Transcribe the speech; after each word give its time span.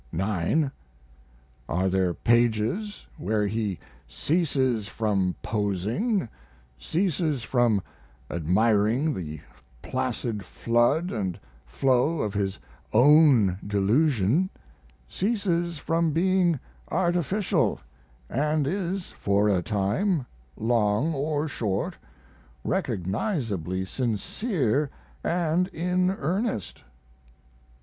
9. 0.11 0.71
Are 1.69 1.87
there 1.87 2.11
pages 2.15 3.05
where 3.17 3.45
he 3.45 3.77
ceases 4.07 4.87
from 4.87 5.35
posing, 5.43 6.27
ceases 6.79 7.43
from 7.43 7.83
admiring 8.31 9.13
the 9.13 9.39
placid 9.83 10.43
flood 10.43 11.39
& 11.45 11.47
flow 11.67 12.17
of 12.17 12.33
his 12.33 12.57
own 12.91 13.59
dilution, 13.67 14.49
ceases 15.07 15.77
from 15.77 16.09
being 16.13 16.59
artificial, 16.87 17.79
& 18.09 18.31
is 18.31 19.09
for 19.11 19.49
a 19.49 19.61
time, 19.61 20.25
long 20.57 21.13
or 21.13 21.47
short, 21.47 21.95
recognizably 22.63 23.85
sincere 23.85 24.89
& 25.23 25.23
in 25.23 26.09
earnest? 26.17 26.83